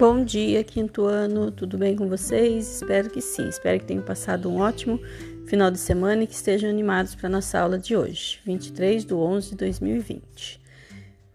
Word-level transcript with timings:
Bom 0.00 0.24
dia, 0.24 0.64
quinto 0.64 1.04
ano, 1.04 1.50
tudo 1.50 1.76
bem 1.76 1.94
com 1.94 2.08
vocês? 2.08 2.76
Espero 2.76 3.10
que 3.10 3.20
sim. 3.20 3.46
Espero 3.50 3.78
que 3.78 3.84
tenham 3.84 4.02
passado 4.02 4.50
um 4.50 4.56
ótimo 4.56 4.98
final 5.44 5.70
de 5.70 5.78
semana 5.78 6.24
e 6.24 6.26
que 6.26 6.32
estejam 6.32 6.70
animados 6.70 7.14
para 7.14 7.26
a 7.26 7.30
nossa 7.30 7.60
aula 7.60 7.76
de 7.76 7.94
hoje, 7.94 8.40
23 8.46 9.04
de 9.04 9.12
11 9.12 9.50
de 9.50 9.56
2020. 9.56 10.58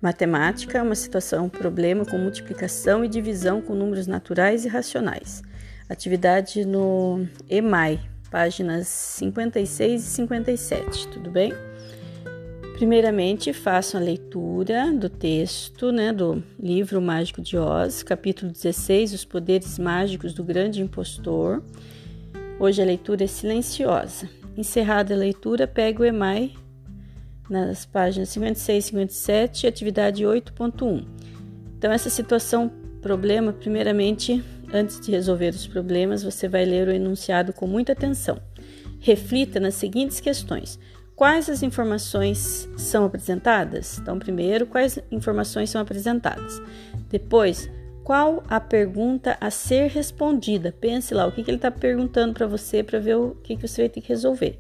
Matemática 0.02 0.80
é 0.80 0.81
uma 0.81 0.95
situação, 0.95 1.45
um 1.45 1.49
problema 1.49 2.07
com 2.07 2.17
multiplicação 2.17 3.05
e 3.05 3.07
divisão 3.07 3.62
com 3.62 3.75
números 3.75 4.07
naturais 4.07 4.66
e 4.66 4.68
racionais. 4.68 5.43
Atividade 5.88 6.66
no 6.66 7.23
EMAI, 7.47 8.00
páginas 8.32 8.88
56 8.88 10.02
e 10.02 10.07
57, 10.07 11.07
tudo 11.09 11.29
bem? 11.29 11.54
Primeiramente, 12.75 13.53
façam 13.53 14.02
a 14.02 14.03
leitura 14.03 14.91
do 14.91 15.07
texto, 15.07 15.93
né, 15.93 16.11
do 16.11 16.43
livro 16.59 17.02
Mágico 17.02 17.41
de 17.41 17.57
Oz, 17.57 18.03
capítulo 18.03 18.52
16, 18.52 19.13
Os 19.13 19.23
Poderes 19.23 19.79
Mágicos 19.79 20.33
do 20.33 20.43
Grande 20.43 20.81
Impostor. 20.81 21.63
Hoje 22.59 22.81
a 22.81 22.85
leitura 22.85 23.23
é 23.23 23.27
silenciosa. 23.27 24.30
Encerrada 24.57 25.13
a 25.13 25.17
leitura, 25.17 25.66
pegue 25.66 26.02
o 26.02 26.05
EMAI 26.05 26.52
nas 27.49 27.85
páginas 27.85 28.27
56 28.27 28.83
e 28.83 28.88
57, 28.89 29.67
atividade 29.67 30.25
8.1. 30.25 31.05
Então, 31.77 31.94
essa 31.94 32.09
situação, 32.09 32.69
problema, 33.02 33.53
primeiramente, 33.53 34.44
antes 34.73 34.99
de 34.99 35.11
resolver 35.11 35.52
os 35.52 35.66
problemas, 35.66 36.23
você 36.23 36.49
vai 36.49 36.66
ler 36.66 36.89
o 36.89 36.91
enunciado 36.91 37.53
com 37.53 37.67
muita 37.67 37.94
atenção. 37.94 38.38
Reflita 38.99 39.61
nas 39.61 39.75
seguintes 39.75 40.19
questões. 40.19 40.77
Quais 41.15 41.49
as 41.49 41.63
informações 41.63 42.69
são 42.75 43.05
apresentadas? 43.05 43.97
Então, 43.99 44.19
primeiro, 44.19 44.67
quais 44.67 44.99
informações 45.09 45.69
são 45.69 45.80
apresentadas? 45.80 46.61
Depois, 47.09 47.69
qual 48.03 48.44
a 48.49 48.59
pergunta 48.59 49.38
a 49.39 49.49
ser 49.49 49.89
respondida? 49.89 50.73
Pense 50.73 51.13
lá, 51.13 51.25
o 51.25 51.31
que, 51.31 51.41
que 51.41 51.49
ele 51.49 51.57
está 51.57 51.72
perguntando 51.72 52.33
para 52.33 52.45
você 52.45 52.83
para 52.83 52.99
ver 52.99 53.16
o 53.16 53.31
que, 53.41 53.55
que 53.55 53.66
você 53.66 53.83
vai 53.83 53.89
ter 53.89 54.02
que 54.02 54.09
resolver. 54.09 54.59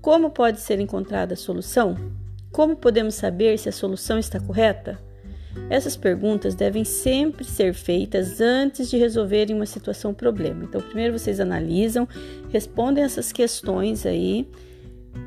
Como 0.00 0.30
pode 0.30 0.60
ser 0.60 0.80
encontrada 0.80 1.34
a 1.34 1.36
solução? 1.36 1.96
Como 2.50 2.74
podemos 2.74 3.14
saber 3.14 3.56
se 3.56 3.68
a 3.68 3.72
solução 3.72 4.18
está 4.18 4.40
correta? 4.40 4.98
Essas 5.70 5.96
perguntas 5.96 6.56
devem 6.56 6.84
sempre 6.84 7.44
ser 7.44 7.72
feitas 7.72 8.40
antes 8.40 8.90
de 8.90 8.98
resolverem 8.98 9.54
uma 9.54 9.64
situação 9.64 10.10
ou 10.10 10.16
problema. 10.16 10.64
Então, 10.64 10.80
primeiro 10.80 11.16
vocês 11.16 11.38
analisam, 11.38 12.08
respondem 12.50 13.04
essas 13.04 13.30
questões 13.30 14.04
aí 14.04 14.48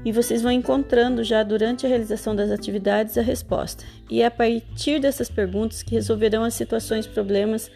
e 0.03 0.11
vocês 0.11 0.41
vão 0.41 0.51
encontrando 0.51 1.23
já 1.23 1.43
durante 1.43 1.85
a 1.85 1.89
realização 1.89 2.35
das 2.35 2.51
atividades 2.51 3.17
a 3.17 3.21
resposta. 3.21 3.83
E 4.09 4.21
é 4.21 4.25
a 4.25 4.31
partir 4.31 4.99
dessas 4.99 5.29
perguntas 5.29 5.83
que 5.83 5.95
resolverão 5.95 6.43
as 6.43 6.53
situações, 6.53 7.05
problemas 7.05 7.69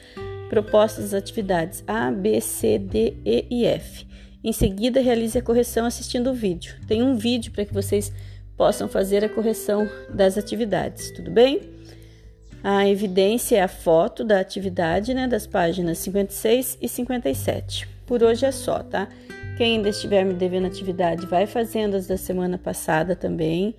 propostas 0.49 1.11
das 1.11 1.13
atividades 1.13 1.83
A, 1.87 2.11
B, 2.11 2.41
C, 2.41 2.77
D, 2.77 3.15
E 3.25 3.45
e 3.49 3.65
F. 3.65 4.05
Em 4.43 4.51
seguida, 4.51 4.99
realize 4.99 5.37
a 5.37 5.41
correção 5.41 5.85
assistindo 5.85 6.31
o 6.31 6.33
vídeo. 6.33 6.75
Tem 6.87 7.03
um 7.03 7.15
vídeo 7.15 7.51
para 7.51 7.63
que 7.63 7.73
vocês 7.73 8.11
possam 8.57 8.87
fazer 8.87 9.23
a 9.23 9.29
correção 9.29 9.89
das 10.13 10.37
atividades, 10.37 11.11
tudo 11.11 11.31
bem? 11.31 11.61
A 12.63 12.87
evidência 12.87 13.57
é 13.57 13.61
a 13.61 13.67
foto 13.67 14.23
da 14.23 14.39
atividade, 14.39 15.13
né, 15.13 15.27
das 15.27 15.47
páginas 15.47 15.97
56 15.97 16.77
e 16.79 16.87
57. 16.87 17.89
Por 18.05 18.21
hoje 18.21 18.45
é 18.45 18.51
só, 18.51 18.83
tá? 18.83 19.07
Quem 19.57 19.77
ainda 19.77 19.89
estiver 19.89 20.23
me 20.23 20.33
devendo 20.33 20.67
atividade, 20.67 21.25
vai 21.25 21.47
fazendo 21.47 21.95
as 21.95 22.07
da 22.07 22.17
semana 22.17 22.57
passada 22.57 23.15
também 23.15 23.75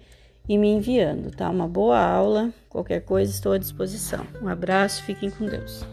e 0.49 0.59
me 0.59 0.69
enviando, 0.69 1.31
tá? 1.31 1.49
Uma 1.49 1.69
boa 1.69 1.99
aula. 1.99 2.51
Qualquer 2.69 3.03
coisa, 3.03 3.31
estou 3.31 3.53
à 3.53 3.59
disposição. 3.59 4.27
Um 4.43 4.49
abraço, 4.49 5.05
fiquem 5.05 5.31
com 5.31 5.47
Deus. 5.47 5.85